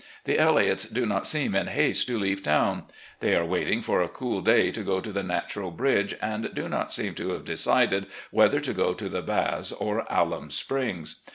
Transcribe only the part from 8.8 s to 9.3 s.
to the